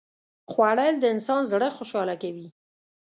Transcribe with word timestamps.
خوړل 0.51 0.93
د 0.99 1.05
انسان 1.15 1.41
زړه 1.51 1.67
خوشاله 1.77 2.15
کوي 2.21 2.47